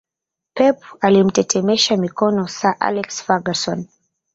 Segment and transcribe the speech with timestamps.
[0.53, 3.87] Pep alimtetemesha mikono Sir Alex Ferguson